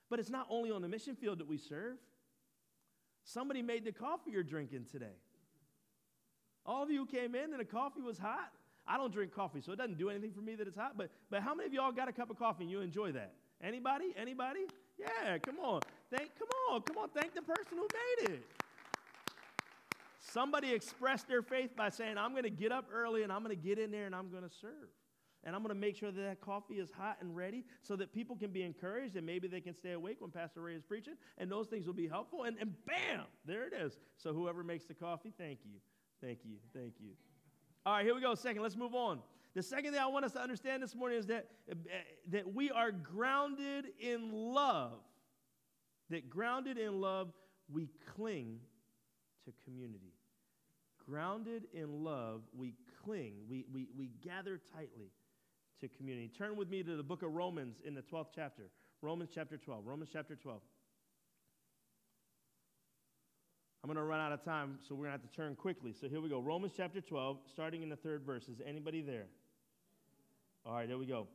[0.09, 1.97] But it's not only on the mission field that we serve.
[3.23, 5.17] Somebody made the coffee you're drinking today.
[6.65, 8.51] All of you came in and the coffee was hot.
[8.87, 10.95] I don't drink coffee, so it doesn't do anything for me that it's hot.
[10.95, 13.33] But, but how many of y'all got a cup of coffee and you enjoy that?
[13.63, 14.13] Anybody?
[14.15, 14.65] Anybody?
[14.99, 15.81] Yeah, come on.
[16.15, 17.10] Thank, come on, come on.
[17.10, 17.88] Thank the person who
[18.28, 18.43] made it.
[20.19, 23.56] Somebody expressed their faith by saying, I'm going to get up early and I'm going
[23.56, 24.89] to get in there and I'm going to serve.
[25.43, 28.12] And I'm going to make sure that that coffee is hot and ready so that
[28.12, 31.13] people can be encouraged and maybe they can stay awake when Pastor Ray is preaching.
[31.38, 32.43] And those things will be helpful.
[32.43, 33.97] And, and bam, there it is.
[34.17, 35.80] So whoever makes the coffee, thank you.
[36.21, 36.56] Thank you.
[36.73, 37.12] Thank you.
[37.86, 38.34] All right, here we go.
[38.34, 39.19] Second, let's move on.
[39.54, 41.75] The second thing I want us to understand this morning is that, eh,
[42.32, 44.93] that we are grounded in love.
[46.09, 47.31] That grounded in love,
[47.71, 48.59] we cling
[49.45, 50.13] to community.
[51.09, 55.11] Grounded in love, we cling, we, we, we gather tightly
[55.81, 56.31] to community.
[56.35, 58.63] Turn with me to the book of Romans in the 12th chapter.
[59.01, 59.85] Romans chapter 12.
[59.85, 60.61] Romans chapter 12.
[63.83, 65.93] I'm going to run out of time, so we're going to have to turn quickly.
[65.93, 66.39] So here we go.
[66.39, 68.47] Romans chapter 12, starting in the third verse.
[68.47, 69.27] Is anybody there?
[70.65, 71.27] All right, there we go.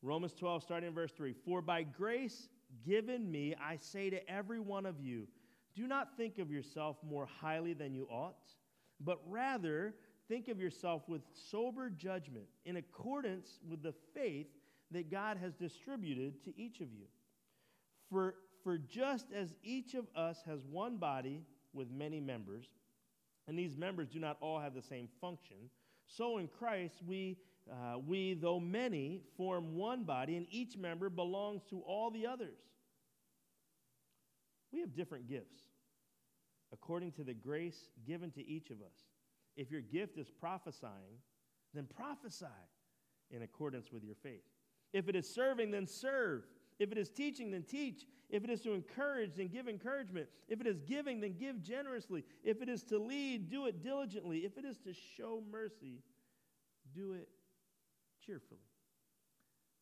[0.00, 1.34] Romans 12, starting in verse 3.
[1.44, 2.48] For by grace
[2.86, 5.26] given me, I say to every one of you,
[5.74, 8.52] do not think of yourself more highly than you ought,
[9.00, 9.94] but rather
[10.28, 14.48] think of yourself with sober judgment in accordance with the faith
[14.90, 17.06] that God has distributed to each of you.
[18.10, 22.66] For, for just as each of us has one body with many members,
[23.46, 25.56] and these members do not all have the same function,
[26.06, 27.36] so in Christ we,
[27.70, 32.58] uh, we, though many, form one body, and each member belongs to all the others.
[34.72, 35.62] We have different gifts
[36.72, 39.06] according to the grace given to each of us.
[39.56, 41.18] If your gift is prophesying,
[41.74, 42.46] then prophesy
[43.30, 44.44] in accordance with your faith.
[44.92, 46.44] If it is serving, then serve.
[46.78, 48.04] If it is teaching, then teach.
[48.30, 50.28] If it is to encourage, then give encouragement.
[50.48, 52.24] If it is giving, then give generously.
[52.44, 54.40] If it is to lead, do it diligently.
[54.40, 56.02] If it is to show mercy,
[56.94, 57.28] do it
[58.28, 58.60] cheerfully.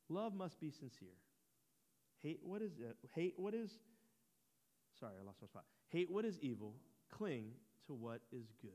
[0.09, 1.19] Love must be sincere.
[2.23, 2.97] Hate what is it?
[3.15, 3.71] Hate what is
[4.99, 5.65] sorry, I lost my spot.
[5.89, 6.75] Hate what is evil,
[7.11, 7.51] cling
[7.87, 8.71] to what is good.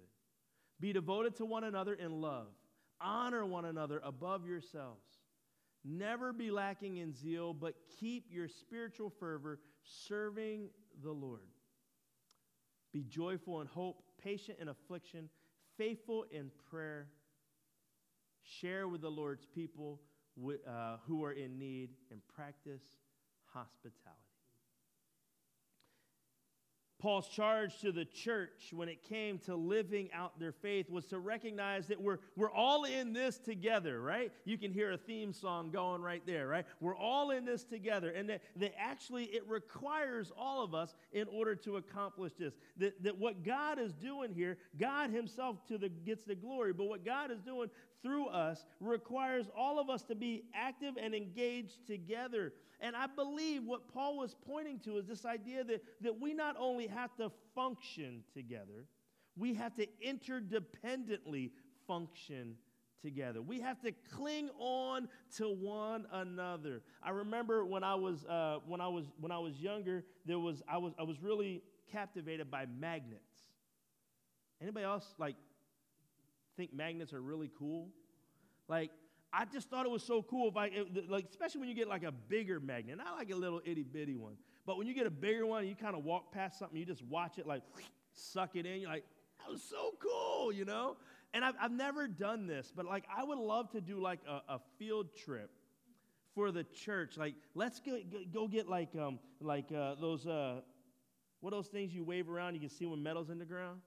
[0.80, 2.48] Be devoted to one another in love.
[3.00, 5.06] Honor one another above yourselves.
[5.84, 10.70] Never be lacking in zeal, but keep your spiritual fervor serving
[11.04, 11.48] the Lord.
[12.94, 15.30] Be joyful in hope, patient in affliction,
[15.78, 17.08] faithful in prayer.
[18.44, 20.02] Share with the Lord's people
[20.68, 22.82] uh, who are in need, and practice
[23.54, 24.32] hospitality.
[27.02, 31.18] Paul's charge to the church when it came to living out their faith was to
[31.18, 34.32] recognize that we're, we're all in this together, right?
[34.46, 36.64] You can hear a theme song going right there, right?
[36.80, 38.12] We're all in this together.
[38.12, 42.54] And that, that actually it requires all of us in order to accomplish this.
[42.78, 46.86] That, that what God is doing here, God Himself to the, gets the glory, but
[46.86, 47.72] what God is doing
[48.04, 52.54] through us requires all of us to be active and engaged together.
[52.80, 56.56] And I believe what Paul was pointing to is this idea that, that we not
[56.60, 58.86] only have to function together,
[59.38, 61.52] we have to interdependently
[61.88, 62.56] function
[63.02, 63.42] together.
[63.42, 66.82] We have to cling on to one another.
[67.04, 70.62] I remember when I was uh, when I was when I was younger, there was
[70.68, 73.50] I was I was really captivated by magnets.
[74.62, 75.36] Anybody else like
[76.62, 77.90] think magnets are really cool?
[78.68, 78.92] Like
[79.34, 80.50] I just thought it was so cool.
[80.50, 82.98] If I it, like, especially when you get like a bigger magnet.
[82.98, 85.76] Not like a little itty bitty one, but when you get a bigger one, you
[85.76, 87.64] kind of walk past something, you just watch it like
[88.14, 88.82] suck it in.
[88.82, 89.06] You're like,
[89.40, 90.98] that was so cool, you know.
[91.34, 94.54] And I've, I've never done this, but like I would love to do like a,
[94.54, 95.50] a field trip
[96.36, 97.18] for the church.
[97.18, 98.00] Like, let's go,
[98.32, 100.62] go get like um like uh, those uh,
[101.40, 102.54] what those things you wave around?
[102.54, 103.80] You can see when metal's in the ground.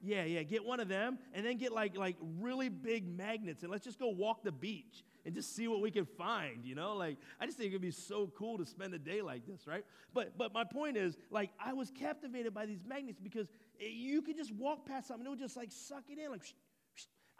[0.00, 0.42] Yeah, yeah.
[0.44, 3.98] Get one of them and then get like like really big magnets and let's just
[3.98, 6.94] go walk the beach and just see what we can find, you know?
[6.94, 9.84] Like I just think it'd be so cool to spend a day like this, right?
[10.14, 14.22] But but my point is like I was captivated by these magnets because it, you
[14.22, 16.42] could just walk past something and it would just like suck it in like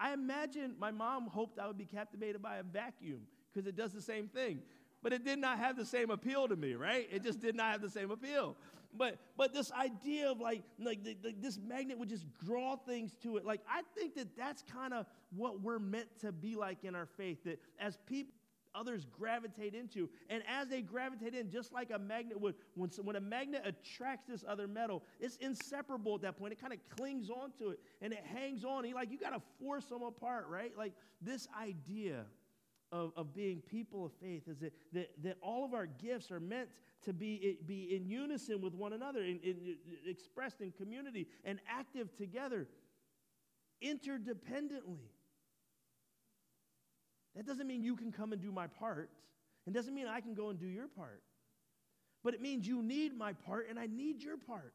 [0.01, 3.21] I imagine my mom hoped I would be captivated by a vacuum
[3.53, 4.61] because it does the same thing.
[5.01, 7.09] But it did not have the same appeal to me, right?
[7.11, 8.57] It just did not have the same appeal.
[8.97, 13.15] But but this idea of like like the, the, this magnet would just draw things
[13.23, 13.45] to it.
[13.45, 17.07] Like I think that that's kind of what we're meant to be like in our
[17.07, 17.45] faith.
[17.45, 18.33] That as people
[18.75, 20.09] others gravitate into.
[20.29, 24.27] And as they gravitate in, just like a magnet would, when, when a magnet attracts
[24.29, 26.53] this other metal, it's inseparable at that point.
[26.53, 28.91] It kind of clings onto it and it hangs on.
[28.93, 30.73] Like you got to force them apart, right?
[30.77, 32.25] Like this idea
[32.93, 36.41] of, of being people of faith is that, that, that all of our gifts are
[36.41, 36.69] meant
[37.05, 42.15] to be, be in unison with one another, in, in, expressed in community and active
[42.17, 42.67] together,
[43.83, 45.09] interdependently.
[47.37, 49.11] That doesn't mean you can come and do my part.
[49.67, 51.23] It doesn't mean I can go and do your part.
[52.25, 54.75] But it means you need my part and I need your part.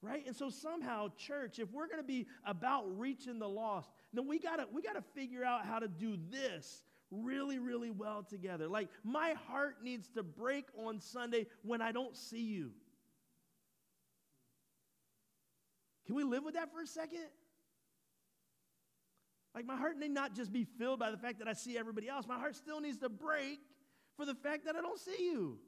[0.00, 0.24] Right?
[0.26, 4.38] And so somehow, church, if we're going to be about reaching the lost, then we
[4.38, 8.68] got to we got to figure out how to do this really really well together.
[8.68, 12.70] Like my heart needs to break on Sunday when I don't see you.
[16.06, 17.26] Can we live with that for a second?
[19.54, 22.08] Like my heart need not just be filled by the fact that I see everybody
[22.08, 22.26] else.
[22.26, 23.60] My heart still needs to break
[24.16, 25.58] for the fact that I don't see you.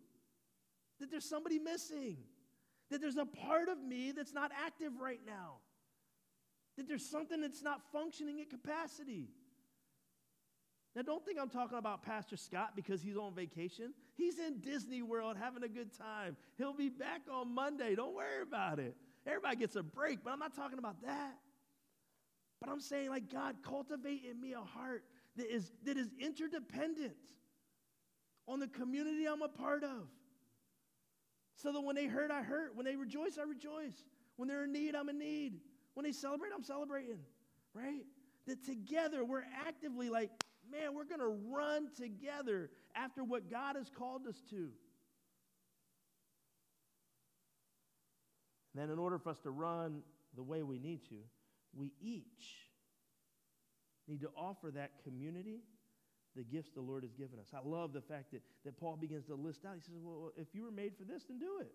[0.99, 2.16] That there's somebody missing.
[2.90, 5.59] That there's a part of me that's not active right now.
[6.77, 9.29] That there's something that's not functioning at capacity.
[10.96, 13.92] Now, don't think I'm talking about Pastor Scott because he's on vacation.
[14.14, 16.38] He's in Disney World having a good time.
[16.56, 17.94] He'll be back on Monday.
[17.94, 18.96] Don't worry about it.
[19.26, 21.35] Everybody gets a break, but I'm not talking about that.
[22.62, 25.04] But I'm saying, like, God, cultivate in me a heart
[25.37, 27.12] that is, that is interdependent
[28.48, 30.09] on the community I'm a part of.
[31.56, 32.74] So that when they hurt, I hurt.
[32.74, 34.02] When they rejoice, I rejoice.
[34.37, 35.61] When they're in need, I'm in need.
[35.92, 37.18] When they celebrate, I'm celebrating,
[37.74, 38.06] right?
[38.46, 40.30] That together we're actively like,
[40.70, 44.70] man, we're going to run together after what God has called us to.
[48.72, 50.02] And then, in order for us to run
[50.35, 51.16] the way we need to,
[51.74, 52.68] we each
[54.07, 55.61] need to offer that community
[56.37, 57.48] the gifts the Lord has given us.
[57.55, 59.74] I love the fact that, that Paul begins to list out.
[59.74, 61.72] He says, Well, if you were made for this, then do it.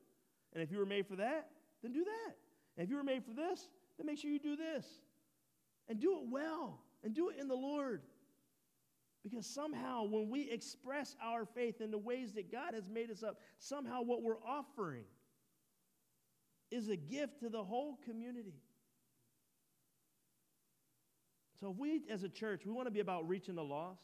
[0.53, 1.47] And if you were made for that,
[1.81, 2.35] then do that.
[2.77, 4.85] And if you were made for this, then make sure you do this.
[5.89, 6.79] And do it well.
[7.03, 8.01] And do it in the Lord.
[9.23, 13.21] Because somehow, when we express our faith in the ways that God has made us
[13.21, 15.03] up, somehow what we're offering
[16.71, 18.55] is a gift to the whole community.
[21.59, 24.01] So, if we as a church, we want to be about reaching the lost,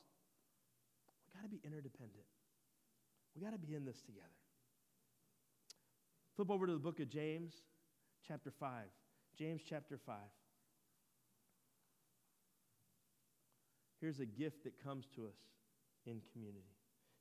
[1.25, 2.25] we got to be interdependent.
[3.36, 4.25] We got to be in this together.
[6.36, 7.56] Flip over to the book of James,
[8.27, 8.69] chapter 5.
[9.38, 10.15] James, chapter 5.
[14.08, 15.36] Here's a gift that comes to us
[16.06, 16.63] in community.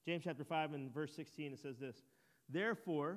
[0.07, 1.97] James chapter 5 and verse 16, it says this
[2.49, 3.17] Therefore,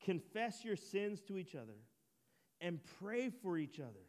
[0.00, 1.74] confess your sins to each other
[2.60, 4.06] and pray for each other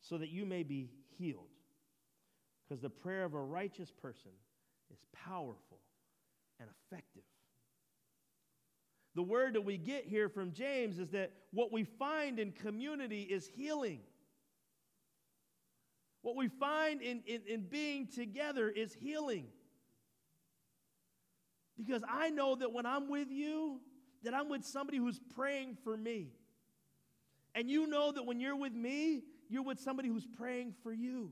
[0.00, 1.50] so that you may be healed.
[2.66, 4.30] Because the prayer of a righteous person
[4.90, 5.82] is powerful
[6.58, 7.24] and effective.
[9.14, 13.24] The word that we get here from James is that what we find in community
[13.24, 14.00] is healing.
[16.26, 19.46] What we find in, in, in being together is healing.
[21.78, 23.78] Because I know that when I'm with you,
[24.24, 26.32] that I'm with somebody who's praying for me.
[27.54, 31.30] And you know that when you're with me, you're with somebody who's praying for you.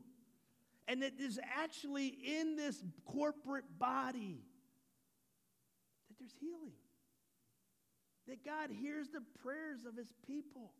[0.87, 4.45] And that there's actually in this corporate body
[6.07, 6.75] that there's healing.
[8.29, 10.71] That God hears the prayers of his people.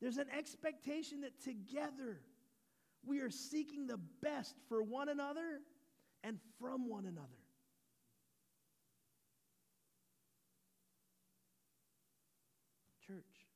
[0.00, 2.20] There's an expectation that together
[3.04, 5.60] we are seeking the best for one another
[6.24, 7.28] and from one another.
[13.06, 13.46] Church,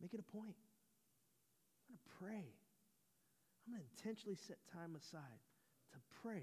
[0.00, 0.56] make it a point
[1.88, 2.52] I'm going to pray.
[3.66, 5.40] I'm going to intentionally set time aside
[5.92, 6.42] to pray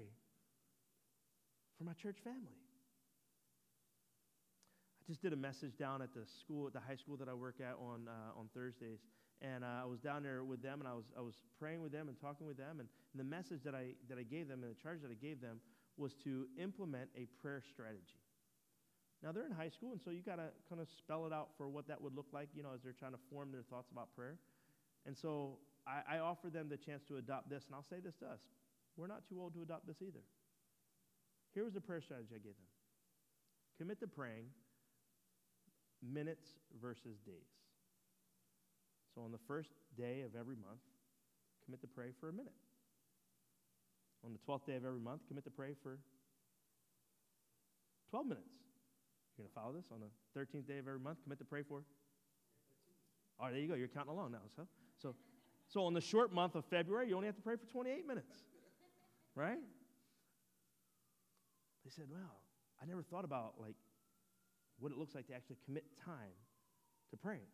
[1.76, 2.65] for my church family.
[5.06, 7.56] Just did a message down at the school, at the high school that I work
[7.60, 8.98] at on, uh, on Thursdays.
[9.40, 11.92] And uh, I was down there with them, and I was, I was praying with
[11.92, 12.80] them and talking with them.
[12.80, 15.14] And, and the message that I, that I gave them and the charge that I
[15.14, 15.60] gave them
[15.96, 18.18] was to implement a prayer strategy.
[19.22, 21.50] Now, they're in high school, and so you got to kind of spell it out
[21.56, 23.90] for what that would look like, you know, as they're trying to form their thoughts
[23.90, 24.36] about prayer.
[25.06, 28.16] And so I, I offer them the chance to adopt this, and I'll say this
[28.16, 28.40] to us.
[28.96, 30.24] We're not too old to adopt this either.
[31.54, 32.66] Here was the prayer strategy I gave them
[33.78, 34.46] commit to praying
[36.02, 36.46] minutes
[36.80, 37.50] versus days.
[39.14, 40.80] So on the first day of every month,
[41.64, 42.52] commit to pray for a minute.
[44.24, 45.98] On the 12th day of every month, commit to pray for
[48.10, 48.48] 12 minutes.
[49.36, 49.86] You're going to follow this?
[49.92, 51.82] On the 13th day of every month, commit to pray for?
[53.38, 53.74] All right, there you go.
[53.74, 54.44] You're counting along now.
[54.54, 54.66] So,
[55.00, 55.14] so,
[55.68, 58.36] so on the short month of February, you only have to pray for 28 minutes,
[59.34, 59.58] right?
[61.84, 62.40] They said, well,
[62.82, 63.76] I never thought about like
[64.78, 66.36] what it looks like to actually commit time
[67.10, 67.50] to praying.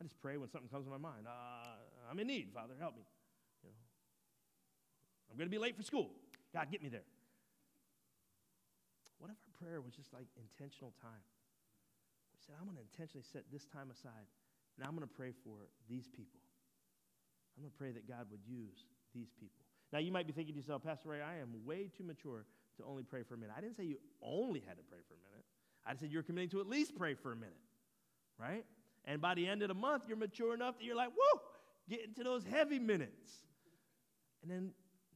[0.00, 1.26] I just pray when something comes to my mind.
[1.26, 3.02] Uh, I'm in need, Father, help me.
[3.64, 3.82] You know,
[5.30, 6.10] I'm going to be late for school.
[6.54, 7.06] God, get me there.
[9.18, 11.26] What if our prayer was just like intentional time?
[12.30, 14.30] We said, I'm going to intentionally set this time aside
[14.78, 16.38] and I'm going to pray for these people.
[17.56, 19.66] I'm going to pray that God would use these people.
[19.92, 22.46] Now, you might be thinking to yourself, Pastor Ray, I am way too mature
[22.78, 23.54] to only pray for a minute.
[23.58, 25.42] I didn't say you only had to pray for a minute.
[25.88, 27.54] I said you're committing to at least pray for a minute,
[28.38, 28.64] right?
[29.06, 31.40] And by the end of the month, you're mature enough that you're like, whoa,
[31.88, 33.32] get into those heavy minutes.
[34.42, 34.70] And then,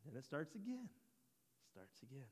[0.06, 0.88] then it starts again.
[1.70, 2.26] Starts again.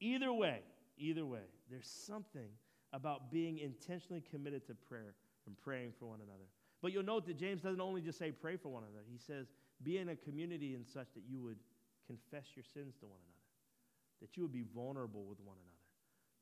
[0.00, 0.60] Either way,
[0.98, 2.48] either way, there's something
[2.92, 5.14] about being intentionally committed to prayer
[5.46, 6.44] and praying for one another.
[6.82, 9.46] But you'll note that James doesn't only just say pray for one another, he says
[9.82, 11.58] be in a community in such that you would
[12.06, 13.46] confess your sins to one another,
[14.20, 15.71] that you would be vulnerable with one another,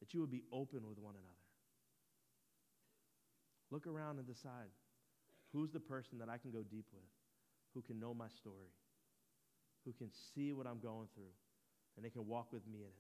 [0.01, 1.37] that you would be open with one another.
[3.71, 4.71] Look around and decide
[5.53, 7.05] who's the person that I can go deep with,
[7.75, 8.73] who can know my story,
[9.85, 11.33] who can see what I'm going through,
[11.97, 12.95] and they can walk with me in it.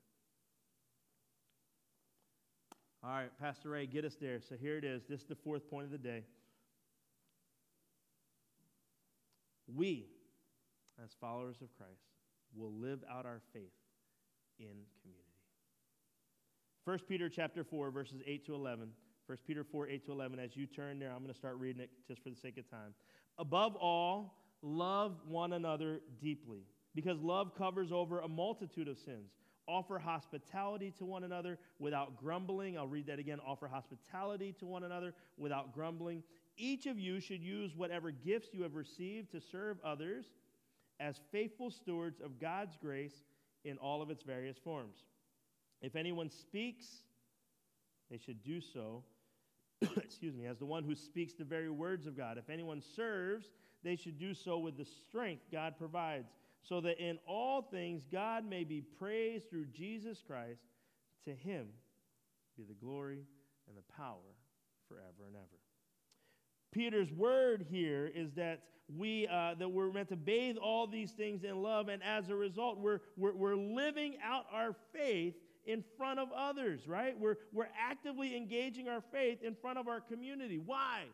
[3.03, 4.41] All right, Pastor Ray, get us there.
[4.47, 5.03] So here it is.
[5.09, 6.23] This is the fourth point of the day.
[9.75, 10.07] We,
[11.03, 12.03] as followers of Christ,
[12.55, 13.73] will live out our faith
[14.59, 14.67] in
[15.03, 15.40] community.
[16.91, 18.89] 1 Peter chapter 4, verses 8 to 11.
[19.27, 20.41] 1 Peter 4, 8 to 11.
[20.41, 22.69] As you turn there, I'm going to start reading it just for the sake of
[22.69, 22.95] time.
[23.39, 26.65] Above all, love one another deeply,
[26.97, 29.31] because love covers over a multitude of sins.
[29.69, 32.77] Offer hospitality to one another without grumbling.
[32.77, 33.39] I'll read that again.
[33.47, 36.25] Offer hospitality to one another without grumbling.
[36.57, 40.25] Each of you should use whatever gifts you have received to serve others
[40.99, 43.15] as faithful stewards of God's grace
[43.65, 45.05] in all of its various forms.
[45.81, 46.87] If anyone speaks,
[48.11, 49.05] they should do so,
[49.97, 52.39] excuse me, as the one who speaks the very words of God.
[52.39, 53.47] If anyone serves,
[53.83, 56.29] they should do so with the strength God provides,
[56.63, 60.61] so that in all things God may be praised through Jesus Christ.
[61.25, 61.67] To him
[62.57, 63.25] be the glory
[63.69, 64.17] and the power
[64.89, 65.47] forever and ever.
[66.73, 68.63] Peter's word here is that
[68.97, 72.35] we uh, that we're meant to bathe all these things in love, and as a
[72.35, 75.35] result, we're, we're, we're living out our faith
[75.65, 77.19] in front of others, right?
[77.19, 80.59] We're, we're actively engaging our faith in front of our community.
[80.59, 81.05] Why?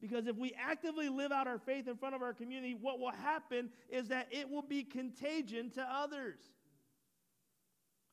[0.00, 3.12] Because if we actively live out our faith in front of our community, what will
[3.12, 6.40] happen is that it will be contagion to others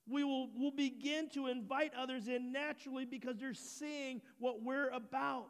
[0.09, 5.49] we will we'll begin to invite others in naturally because they're seeing what we're about.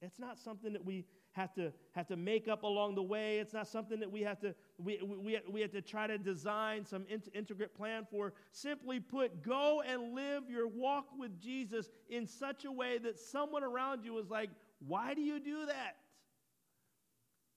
[0.00, 3.38] It's not something that we have to have to make up along the way.
[3.38, 6.84] It's not something that we have to we, we, we have to try to design
[6.84, 8.32] some integrate plan for.
[8.50, 13.62] Simply put, go and live your walk with Jesus in such a way that someone
[13.62, 14.50] around you is like,
[14.86, 15.96] "Why do you do that?"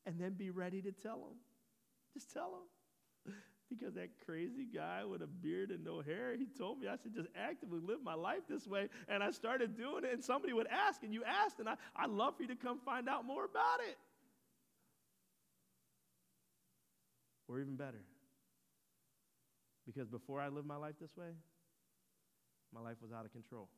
[0.05, 1.37] And then be ready to tell them.
[2.13, 2.51] Just tell
[3.25, 3.33] them
[3.69, 7.15] because that crazy guy with a beard and no hair, he told me I should
[7.15, 8.89] just actively live my life this way.
[9.07, 12.11] And I started doing it, and somebody would ask, and you asked, and I, I'd
[12.11, 13.97] love for you to come find out more about it.
[17.47, 18.03] Or even better,
[19.85, 21.31] because before I lived my life this way,
[22.73, 23.69] my life was out of control.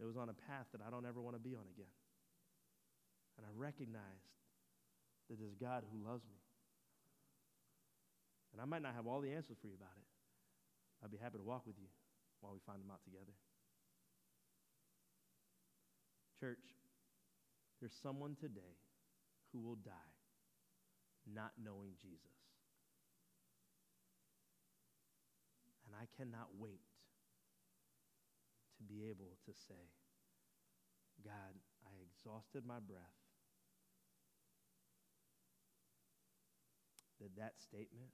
[0.00, 1.92] It was on a path that I don't ever want to be on again.
[3.38, 4.26] And I recognized
[5.28, 6.40] that there's God who loves me
[8.52, 10.08] and I might not have all the answers for you about it.
[11.04, 11.88] I'd be happy to walk with you
[12.40, 13.32] while we find them out together.
[16.38, 16.74] Church,
[17.80, 18.76] there's someone today
[19.52, 20.12] who will die
[21.34, 22.36] not knowing Jesus.
[25.86, 26.82] And I cannot wait
[28.78, 29.90] to be able to say,
[31.24, 31.54] God,
[31.84, 33.18] I exhausted my breath.
[37.20, 38.10] That that statement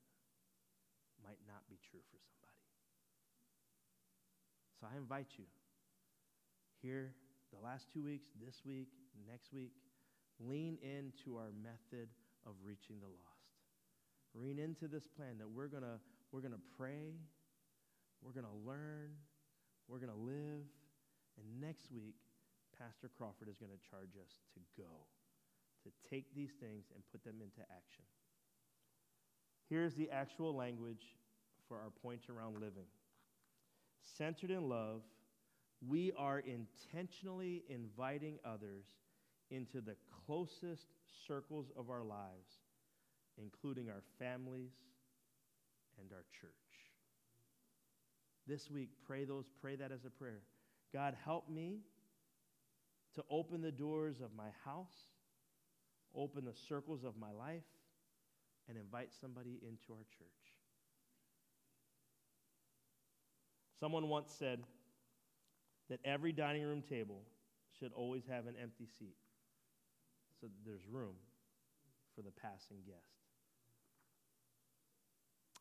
[1.22, 2.66] might not be true for somebody.
[4.80, 5.44] So I invite you
[6.82, 7.14] here
[7.52, 8.88] the last two weeks, this week,
[9.28, 9.72] next week,
[10.40, 12.08] lean into our method
[12.46, 13.58] of reaching the lost.
[14.34, 15.98] Lean into this plan that we're gonna
[16.32, 17.14] we're gonna pray,
[18.22, 19.10] we're gonna learn,
[19.88, 20.64] we're gonna live,
[21.38, 22.16] and next week,
[22.78, 25.06] Pastor Crawford is gonna charge us to go,
[25.84, 28.04] to take these things and put them into action.
[29.68, 31.16] Here's the actual language
[31.68, 32.86] for our point around living.
[34.16, 35.02] Centered in love,
[35.86, 38.84] we are intentionally inviting others
[39.50, 40.86] into the closest
[41.26, 42.60] circles of our lives,
[43.38, 44.72] including our families
[46.00, 46.52] and our church.
[48.46, 50.42] This week, pray those, pray that as a prayer.
[50.92, 51.80] God, help me
[53.14, 54.94] to open the doors of my house,
[56.14, 57.64] open the circles of my life,
[58.68, 60.28] and invite somebody into our church.
[63.78, 64.60] Someone once said
[65.90, 67.22] that every dining room table
[67.78, 69.16] should always have an empty seat.
[70.40, 71.14] So that there's room
[72.14, 73.16] for the passing guest.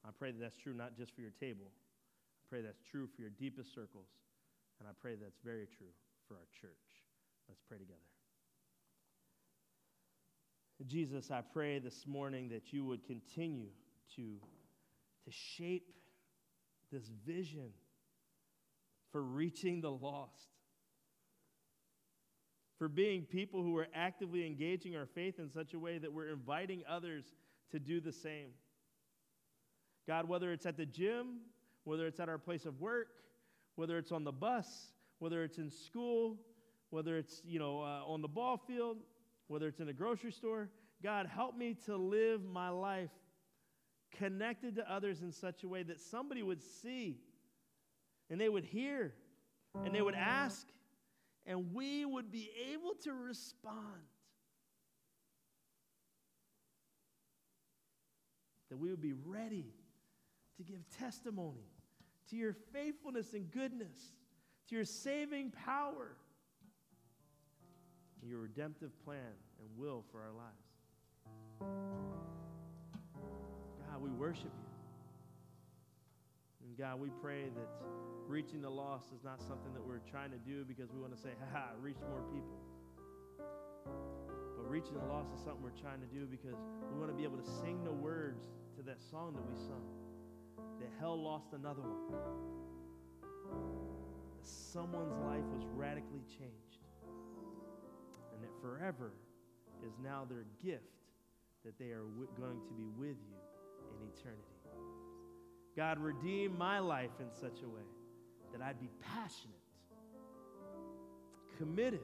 [0.08, 1.72] I pray that that's true not just for your table.
[1.72, 4.08] I pray that's true for your deepest circles.
[4.80, 5.94] And I pray that's very true
[6.28, 6.72] for our church.
[7.48, 8.00] Let's pray together.
[10.88, 13.70] Jesus, I pray this morning that you would continue
[14.16, 15.94] to, to shape
[16.92, 17.70] this vision
[19.12, 20.50] for reaching the lost,
[22.78, 26.30] for being people who are actively engaging our faith in such a way that we're
[26.30, 27.34] inviting others
[27.72, 28.50] to do the same.
[30.08, 31.40] God, whether it's at the gym,
[31.84, 33.08] whether it's at our place of work,
[33.76, 36.38] whether it's on the bus, whether it's in school,
[36.90, 38.98] whether it's you know uh, on the ball field,
[39.48, 40.70] whether it's in a grocery store.
[41.04, 43.12] God, help me to live my life
[44.18, 47.20] connected to others in such a way that somebody would see
[48.30, 49.14] and they would hear
[49.84, 50.68] and they would ask
[51.46, 54.02] and we would be able to respond.
[58.70, 59.74] That we would be ready
[60.58, 61.70] to give testimony
[62.30, 64.14] to your faithfulness and goodness,
[64.70, 66.18] to your saving power,
[68.22, 69.20] and your redemptive plan
[69.60, 70.66] and will for our lives.
[73.91, 74.64] God, we worship you.
[76.66, 77.70] And God, we pray that
[78.28, 81.22] reaching the lost is not something that we're trying to do because we want to
[81.22, 82.57] say, ha ha, reach more people.
[84.57, 86.57] But reaching the lost is something we're trying to do because
[86.91, 89.86] we want to be able to sing the words to that song that we sung
[90.80, 92.20] that hell lost another one.
[93.22, 96.84] That someone's life was radically changed.
[98.34, 99.13] And that forever
[99.86, 100.84] is now their gift
[101.63, 103.39] that they are w- going to be with you
[103.95, 104.55] in eternity.
[105.76, 107.84] God, redeem my life in such a way
[108.54, 109.60] that I'd be passionate,
[111.58, 112.00] committed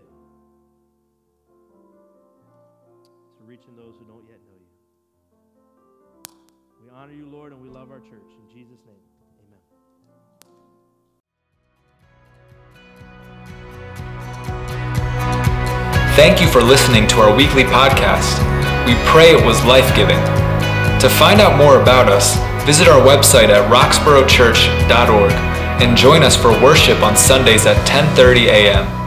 [3.38, 4.68] to reaching those who don't yet know you.
[6.84, 8.10] We honor you, Lord, and we love our church.
[8.12, 9.00] In Jesus' name,
[9.48, 9.62] amen.
[16.18, 18.38] Thank you for listening to our weekly podcast.
[18.86, 20.20] We pray it was life giving.
[21.00, 25.32] To find out more about us, visit our website at roxboroughchurch.org
[25.82, 29.01] and join us for worship on Sundays at 10:30 a.m.